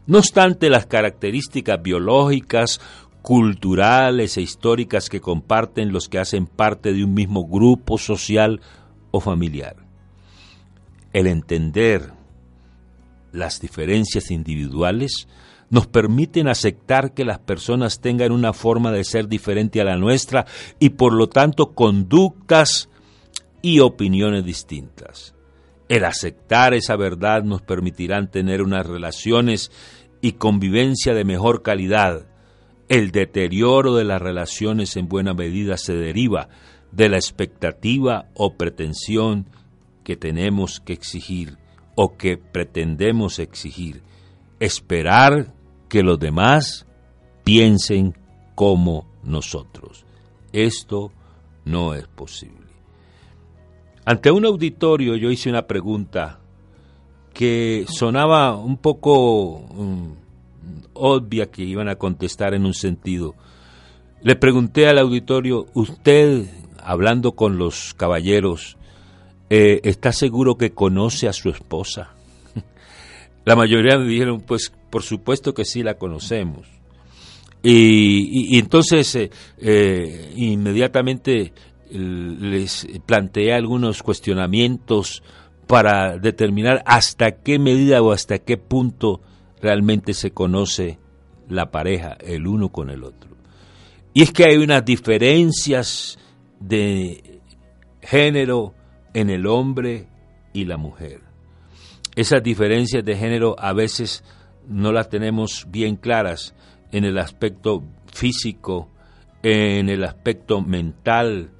No 0.06 0.18
obstante 0.18 0.70
las 0.70 0.86
características 0.86 1.82
biológicas, 1.82 2.82
culturales 3.22 4.36
e 4.36 4.42
históricas 4.42 5.08
que 5.08 5.22
comparten 5.22 5.94
los 5.94 6.10
que 6.10 6.20
hacen 6.20 6.46
parte 6.46 6.92
de 6.92 7.06
un 7.06 7.14
mismo 7.14 7.48
grupo 7.48 7.98
social 7.98 8.60
o 9.12 9.22
familiar. 9.22 9.78
El 11.14 11.26
entender 11.26 12.12
las 13.32 13.62
diferencias 13.62 14.30
individuales 14.30 15.30
nos 15.70 15.88
permiten 15.88 16.50
aceptar 16.50 17.14
que 17.14 17.24
las 17.24 17.40
personas 17.40 18.02
tengan 18.02 18.34
una 18.34 18.52
forma 18.52 18.92
de 18.92 19.06
ser 19.06 19.30
diferente 19.30 19.80
a 19.80 19.86
la 19.86 19.96
nuestra 19.96 20.46
y 20.80 20.90
por 20.90 21.14
lo 21.14 21.30
tanto 21.30 21.74
conductas 21.74 22.90
y 23.68 23.82
opiniones 23.82 24.46
distintas. 24.46 25.36
El 25.90 26.06
aceptar 26.06 26.74
esa 26.74 26.96
verdad 26.96 27.44
nos 27.44 27.62
permitirá 27.62 28.26
tener 28.28 28.62
unas 28.62 28.86
relaciones 28.86 29.74
y 30.22 30.34
convivencia 30.34 31.14
de 31.14 31.26
mejor 31.26 31.64
calidad. 31.64 32.28
El 32.88 33.12
deterioro 33.12 33.94
de 33.96 34.06
las 34.06 34.22
relaciones 34.22 34.96
en 34.96 35.10
buena 35.10 35.34
medida 35.34 35.76
se 35.76 35.98
deriva 35.98 36.48
de 36.94 37.10
la 37.10 37.18
expectativa 37.18 38.30
o 38.36 38.54
pretensión 38.54 39.50
que 40.06 40.16
tenemos 40.16 40.80
que 40.80 40.94
exigir 40.94 41.58
o 41.96 42.16
que 42.16 42.38
pretendemos 42.38 43.38
exigir. 43.38 44.02
Esperar 44.62 45.54
que 45.90 46.04
los 46.04 46.18
demás 46.18 46.88
piensen 47.44 48.16
como 48.56 49.12
nosotros. 49.24 50.06
Esto 50.54 51.12
no 51.66 51.94
es 51.94 52.08
posible. 52.08 52.57
Ante 54.08 54.32
un 54.32 54.46
auditorio 54.46 55.18
yo 55.18 55.30
hice 55.32 55.50
una 55.50 55.68
pregunta 55.68 56.40
que 57.34 57.86
sonaba 57.90 58.56
un 58.56 58.78
poco 58.78 59.58
um, 59.58 60.16
obvia 60.94 61.48
que 61.48 61.64
iban 61.64 61.90
a 61.90 61.98
contestar 61.98 62.54
en 62.54 62.66
un 62.66 62.74
sentido. 62.74 63.36
Le 64.24 64.38
pregunté 64.38 64.88
al 64.88 65.00
auditorio, 65.00 65.66
usted, 65.74 66.46
hablando 66.82 67.34
con 67.34 67.58
los 67.58 67.94
caballeros, 67.96 68.78
eh, 69.50 69.82
¿está 69.84 70.14
seguro 70.14 70.56
que 70.56 70.72
conoce 70.72 71.28
a 71.28 71.34
su 71.34 71.50
esposa? 71.50 72.14
la 73.44 73.58
mayoría 73.58 73.98
me 73.98 74.08
dijeron, 74.08 74.40
pues 74.40 74.72
por 74.90 75.04
supuesto 75.04 75.54
que 75.54 75.66
sí 75.66 75.84
la 75.84 75.96
conocemos. 75.96 76.66
Y, 77.62 78.58
entonces 78.58 79.14
eh, 79.16 79.32
eh, 79.60 80.32
inmediatamente 80.38 81.52
les 81.92 82.88
planteé 83.06 83.54
algunos 83.54 84.04
cuestionamientos 84.04 85.24
para 85.68 86.18
determinar 86.18 86.82
hasta 86.86 87.32
qué 87.32 87.60
medida 87.60 88.02
o 88.02 88.12
hasta 88.12 88.40
qué 88.40 88.58
punto 88.58 89.22
realmente 89.62 90.14
se 90.14 90.32
conoce 90.32 91.00
la 91.50 91.72
pareja, 91.72 92.18
el 92.20 92.48
uno 92.48 92.70
con 92.70 92.90
el 92.90 93.04
otro. 93.04 93.32
Y 94.14 94.24
es 94.24 94.32
que 94.32 94.46
hay 94.46 94.58
unas 94.58 94.84
diferencias 94.84 96.18
de 96.60 97.42
género 98.02 98.74
en 99.14 99.30
el 99.30 99.46
hombre 99.46 100.08
y 100.54 100.66
la 100.66 100.78
mujer. 100.78 101.22
Esas 102.16 102.42
diferencias 102.42 103.06
de 103.06 103.16
género 103.16 103.56
a 103.60 103.74
veces 103.74 104.24
no 104.68 104.92
las 104.92 105.10
tenemos 105.10 105.68
bien 105.70 105.98
claras 105.98 106.56
en 106.92 107.04
el 107.04 107.18
aspecto 107.18 107.84
físico, 108.12 108.90
en 109.44 109.90
el 109.90 110.04
aspecto 110.04 110.62
mental, 110.62 111.52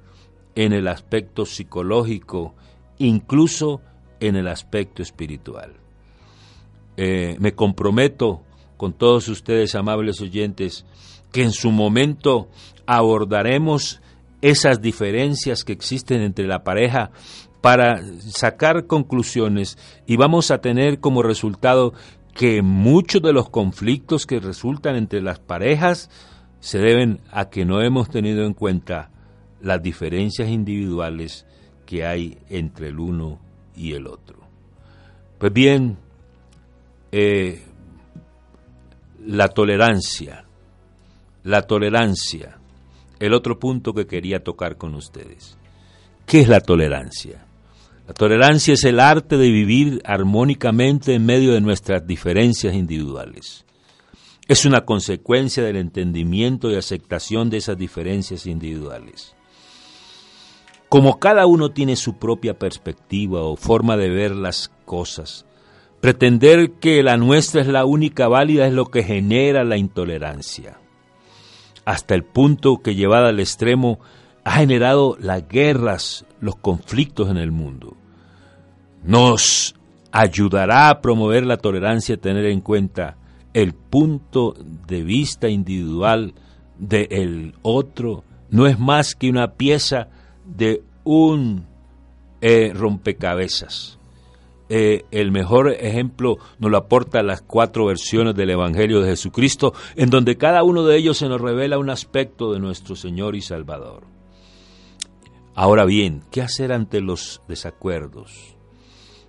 en 0.58 0.72
el 0.72 0.88
aspecto 0.88 1.46
psicológico, 1.46 2.56
incluso 2.98 3.80
en 4.18 4.34
el 4.34 4.48
aspecto 4.48 5.02
espiritual. 5.02 5.74
Eh, 6.96 7.36
me 7.38 7.52
comprometo 7.54 8.42
con 8.76 8.92
todos 8.92 9.28
ustedes, 9.28 9.76
amables 9.76 10.20
oyentes, 10.20 10.84
que 11.30 11.44
en 11.44 11.52
su 11.52 11.70
momento 11.70 12.48
abordaremos 12.86 14.00
esas 14.42 14.82
diferencias 14.82 15.62
que 15.62 15.74
existen 15.74 16.22
entre 16.22 16.48
la 16.48 16.64
pareja 16.64 17.12
para 17.60 18.02
sacar 18.18 18.88
conclusiones 18.88 19.78
y 20.08 20.16
vamos 20.16 20.50
a 20.50 20.58
tener 20.58 20.98
como 20.98 21.22
resultado 21.22 21.92
que 22.34 22.62
muchos 22.62 23.22
de 23.22 23.32
los 23.32 23.48
conflictos 23.48 24.26
que 24.26 24.40
resultan 24.40 24.96
entre 24.96 25.22
las 25.22 25.38
parejas 25.38 26.10
se 26.58 26.80
deben 26.80 27.20
a 27.30 27.48
que 27.48 27.64
no 27.64 27.80
hemos 27.80 28.10
tenido 28.10 28.44
en 28.44 28.54
cuenta 28.54 29.12
las 29.60 29.82
diferencias 29.82 30.48
individuales 30.48 31.46
que 31.86 32.04
hay 32.04 32.38
entre 32.48 32.88
el 32.88 32.98
uno 32.98 33.38
y 33.76 33.92
el 33.94 34.06
otro. 34.06 34.38
Pues 35.38 35.52
bien, 35.52 35.96
eh, 37.12 37.62
la 39.24 39.48
tolerancia, 39.48 40.44
la 41.44 41.62
tolerancia, 41.62 42.58
el 43.18 43.32
otro 43.32 43.58
punto 43.58 43.94
que 43.94 44.06
quería 44.06 44.42
tocar 44.42 44.76
con 44.76 44.94
ustedes. 44.94 45.56
¿Qué 46.26 46.40
es 46.40 46.48
la 46.48 46.60
tolerancia? 46.60 47.46
La 48.06 48.14
tolerancia 48.14 48.74
es 48.74 48.84
el 48.84 49.00
arte 49.00 49.36
de 49.36 49.50
vivir 49.50 50.00
armónicamente 50.04 51.14
en 51.14 51.24
medio 51.24 51.52
de 51.52 51.60
nuestras 51.60 52.06
diferencias 52.06 52.74
individuales. 52.74 53.64
Es 54.46 54.64
una 54.64 54.86
consecuencia 54.86 55.62
del 55.62 55.76
entendimiento 55.76 56.70
y 56.70 56.76
aceptación 56.76 57.50
de 57.50 57.58
esas 57.58 57.76
diferencias 57.76 58.46
individuales. 58.46 59.34
Como 60.88 61.18
cada 61.18 61.46
uno 61.46 61.70
tiene 61.70 61.96
su 61.96 62.14
propia 62.14 62.58
perspectiva 62.58 63.42
o 63.42 63.56
forma 63.56 63.96
de 63.96 64.08
ver 64.08 64.34
las 64.34 64.70
cosas, 64.86 65.44
pretender 66.00 66.72
que 66.72 67.02
la 67.02 67.16
nuestra 67.16 67.60
es 67.60 67.66
la 67.66 67.84
única 67.84 68.28
válida 68.28 68.66
es 68.66 68.72
lo 68.72 68.86
que 68.86 69.02
genera 69.02 69.64
la 69.64 69.76
intolerancia, 69.76 70.78
hasta 71.84 72.14
el 72.14 72.24
punto 72.24 72.78
que 72.78 72.94
llevada 72.94 73.28
al 73.28 73.40
extremo 73.40 73.98
ha 74.44 74.52
generado 74.52 75.16
las 75.20 75.46
guerras, 75.46 76.24
los 76.40 76.56
conflictos 76.56 77.28
en 77.28 77.36
el 77.36 77.52
mundo. 77.52 77.94
Nos 79.04 79.74
ayudará 80.10 80.88
a 80.88 81.00
promover 81.02 81.44
la 81.44 81.58
tolerancia 81.58 82.16
tener 82.16 82.46
en 82.46 82.62
cuenta 82.62 83.18
el 83.52 83.74
punto 83.74 84.54
de 84.86 85.02
vista 85.02 85.48
individual 85.48 86.32
del 86.78 87.54
otro, 87.60 88.24
no 88.50 88.66
es 88.66 88.78
más 88.78 89.14
que 89.14 89.28
una 89.28 89.52
pieza 89.52 90.08
de 90.48 90.82
un 91.04 91.66
eh, 92.40 92.72
rompecabezas. 92.74 93.98
Eh, 94.70 95.04
el 95.10 95.32
mejor 95.32 95.72
ejemplo 95.72 96.36
nos 96.58 96.70
lo 96.70 96.76
aporta 96.76 97.22
las 97.22 97.40
cuatro 97.40 97.86
versiones 97.86 98.34
del 98.34 98.50
Evangelio 98.50 99.00
de 99.00 99.10
Jesucristo, 99.10 99.72
en 99.96 100.10
donde 100.10 100.36
cada 100.36 100.62
uno 100.62 100.84
de 100.84 100.96
ellos 100.96 101.18
se 101.18 101.28
nos 101.28 101.40
revela 101.40 101.78
un 101.78 101.88
aspecto 101.88 102.52
de 102.52 102.60
nuestro 102.60 102.94
Señor 102.94 103.34
y 103.34 103.40
Salvador. 103.40 104.04
Ahora 105.54 105.84
bien, 105.84 106.22
¿qué 106.30 106.42
hacer 106.42 106.70
ante 106.70 107.00
los 107.00 107.42
desacuerdos? 107.48 108.56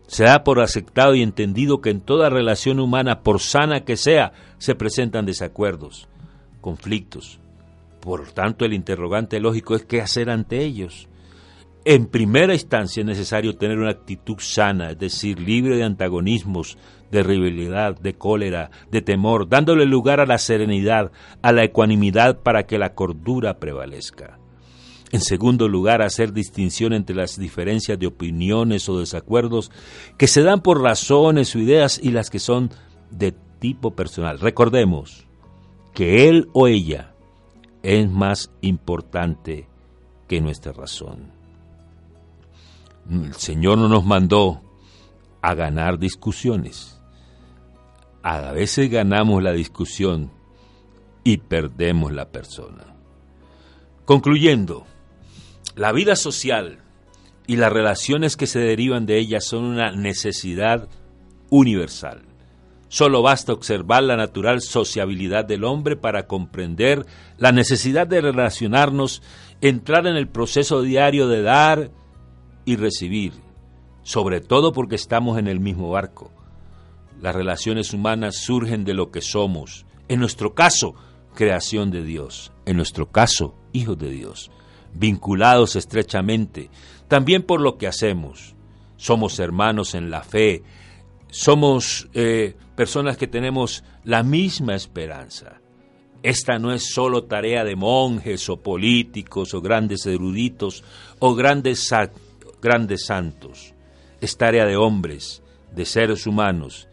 Se 0.07 0.25
da 0.25 0.43
por 0.43 0.59
aceptado 0.59 1.15
y 1.15 1.21
entendido 1.21 1.81
que 1.81 1.89
en 1.89 2.01
toda 2.01 2.29
relación 2.29 2.79
humana, 2.79 3.21
por 3.21 3.39
sana 3.39 3.85
que 3.85 3.95
sea, 3.95 4.33
se 4.57 4.75
presentan 4.75 5.25
desacuerdos, 5.25 6.09
conflictos. 6.61 7.39
Por 7.99 8.31
tanto, 8.31 8.65
el 8.65 8.73
interrogante 8.73 9.39
lógico 9.39 9.75
es 9.75 9.85
qué 9.85 10.01
hacer 10.01 10.29
ante 10.29 10.63
ellos. 10.63 11.08
En 11.85 12.07
primera 12.07 12.53
instancia 12.53 13.01
es 13.01 13.07
necesario 13.07 13.55
tener 13.55 13.79
una 13.79 13.91
actitud 13.91 14.35
sana, 14.39 14.91
es 14.91 14.99
decir, 14.99 15.39
libre 15.39 15.77
de 15.77 15.83
antagonismos, 15.83 16.77
de 17.09 17.23
rivalidad, 17.23 17.97
de 17.99 18.13
cólera, 18.13 18.69
de 18.91 19.01
temor, 19.01 19.47
dándole 19.47 19.85
lugar 19.85 20.19
a 20.19 20.25
la 20.25 20.37
serenidad, 20.37 21.11
a 21.41 21.51
la 21.51 21.63
ecuanimidad 21.63 22.39
para 22.39 22.63
que 22.63 22.77
la 22.77 22.93
cordura 22.93 23.59
prevalezca. 23.59 24.39
En 25.11 25.21
segundo 25.21 25.67
lugar, 25.67 26.03
hacer 26.03 26.33
distinción 26.33 26.93
entre 26.93 27.15
las 27.15 27.39
diferencias 27.39 27.97
de 27.97 28.07
opiniones 28.07 28.87
o 28.89 28.99
desacuerdos 28.99 29.71
que 30.17 30.27
se 30.27 30.43
dan 30.43 30.61
por 30.61 30.81
razones 30.81 31.55
o 31.55 31.59
ideas 31.59 31.99
y 32.01 32.11
las 32.11 32.29
que 32.29 32.39
son 32.39 32.69
de 33.09 33.33
tipo 33.59 33.95
personal. 33.95 34.39
Recordemos 34.39 35.27
que 35.95 36.29
él 36.29 36.49
o 36.53 36.67
ella 36.67 37.15
es 37.81 38.09
más 38.09 38.51
importante 38.61 39.67
que 40.27 40.41
nuestra 40.41 40.73
razón. 40.73 41.38
El 43.09 43.33
Señor 43.35 43.77
no 43.77 43.87
nos 43.87 44.05
mandó 44.05 44.61
a 45.41 45.53
ganar 45.53 45.99
discusiones. 45.99 46.99
A 48.23 48.51
veces 48.51 48.89
ganamos 48.89 49.41
la 49.41 49.53
discusión 49.53 50.31
y 51.23 51.37
perdemos 51.37 52.11
la 52.11 52.29
persona. 52.31 52.95
Concluyendo, 54.05 54.85
la 55.75 55.91
vida 55.91 56.15
social 56.15 56.79
y 57.47 57.55
las 57.55 57.71
relaciones 57.71 58.35
que 58.35 58.47
se 58.47 58.59
derivan 58.59 59.05
de 59.05 59.17
ella 59.17 59.39
son 59.39 59.63
una 59.63 59.91
necesidad 59.91 60.89
universal. 61.49 62.23
Solo 62.89 63.21
basta 63.21 63.53
observar 63.53 64.03
la 64.03 64.17
natural 64.17 64.61
sociabilidad 64.61 65.45
del 65.45 65.63
hombre 65.63 65.95
para 65.95 66.25
comprender 66.25 67.05
la 67.37 67.51
necesidad 67.51 68.07
de 68.07 68.19
relacionarnos, 68.19 69.21
entrar 69.61 70.07
en 70.07 70.15
el 70.15 70.27
proceso 70.27 70.81
diario 70.81 71.27
de 71.27 71.43
dar 71.43 71.91
y 72.65 72.75
recibir, 72.75 73.33
sobre 74.03 74.41
todo 74.41 74.71
porque 74.71 74.95
estamos 74.95 75.37
en 75.37 75.47
el 75.47 75.59
mismo 75.59 75.89
barco. 75.89 76.31
Las 77.21 77.35
relaciones 77.35 77.93
humanas 77.93 78.37
surgen 78.37 78.85
de 78.85 78.93
lo 78.93 79.11
que 79.11 79.21
somos, 79.21 79.85
en 80.07 80.19
nuestro 80.19 80.53
caso, 80.53 80.95
creación 81.35 81.91
de 81.91 82.03
Dios, 82.03 82.51
en 82.65 82.77
nuestro 82.77 83.11
caso, 83.11 83.55
hijos 83.73 83.97
de 83.97 84.09
Dios, 84.09 84.51
vinculados 84.93 85.75
estrechamente, 85.75 86.69
también 87.07 87.43
por 87.43 87.61
lo 87.61 87.77
que 87.77 87.87
hacemos. 87.87 88.55
Somos 88.97 89.39
hermanos 89.39 89.95
en 89.95 90.09
la 90.09 90.23
fe, 90.23 90.63
somos 91.29 92.09
eh, 92.13 92.55
personas 92.75 93.17
que 93.17 93.27
tenemos 93.27 93.83
la 94.03 94.23
misma 94.23 94.75
esperanza. 94.75 95.61
Esta 96.21 96.59
no 96.59 96.73
es 96.73 96.93
solo 96.93 97.23
tarea 97.23 97.63
de 97.63 97.75
monjes 97.75 98.49
o 98.49 98.57
políticos 98.57 99.53
o 99.53 99.61
grandes 99.61 100.05
eruditos 100.05 100.83
o 101.19 101.33
grandes, 101.33 101.89
grandes 102.61 103.05
santos. 103.05 103.73
Es 104.21 104.37
tarea 104.37 104.65
de 104.65 104.77
hombres, 104.77 105.43
de 105.73 105.85
seres 105.85 106.27
humanos, 106.27 106.87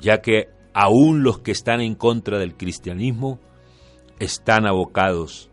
ya 0.00 0.20
que 0.20 0.48
aún 0.74 1.22
los 1.22 1.40
que 1.40 1.52
están 1.52 1.80
en 1.80 1.94
contra 1.94 2.38
del 2.38 2.56
cristianismo 2.56 3.40
están 4.18 4.66
abocados 4.66 5.50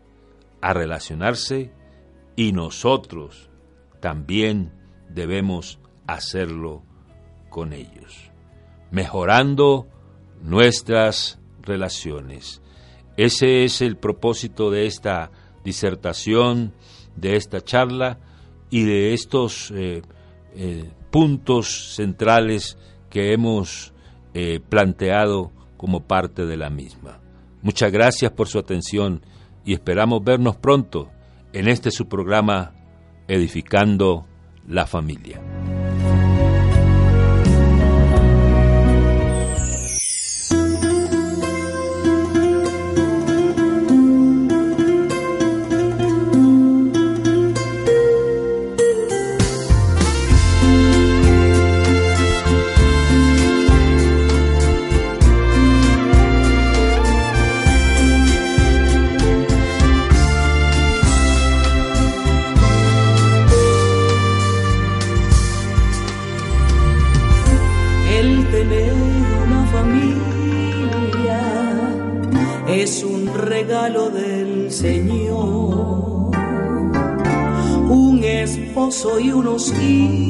a 0.60 0.72
relacionarse 0.72 1.72
y 2.34 2.52
nosotros 2.52 3.50
también 4.00 4.72
debemos 5.08 5.78
hacerlo 6.06 6.82
con 7.48 7.72
ellos, 7.72 8.30
mejorando 8.90 9.88
nuestras 10.42 11.40
relaciones. 11.62 12.62
Ese 13.16 13.64
es 13.64 13.80
el 13.80 13.96
propósito 13.96 14.70
de 14.70 14.86
esta 14.86 15.30
disertación, 15.64 16.74
de 17.16 17.36
esta 17.36 17.62
charla 17.62 18.18
y 18.70 18.84
de 18.84 19.14
estos 19.14 19.70
eh, 19.74 20.02
eh, 20.54 20.90
puntos 21.10 21.94
centrales 21.94 22.78
que 23.10 23.32
hemos 23.32 23.92
eh, 24.34 24.60
planteado 24.68 25.52
como 25.76 26.04
parte 26.04 26.46
de 26.46 26.56
la 26.56 26.70
misma. 26.70 27.20
Muchas 27.62 27.92
gracias 27.92 28.32
por 28.32 28.48
su 28.48 28.58
atención 28.58 29.22
y 29.64 29.72
esperamos 29.74 30.22
vernos 30.24 30.56
pronto 30.56 31.10
en 31.52 31.68
este 31.68 31.90
su 31.90 32.08
programa 32.08 32.74
Edificando 33.28 34.26
la 34.68 34.86
Familia. 34.86 35.40
Y 79.56 79.58
unos 79.58 79.72
hijos 79.80 80.25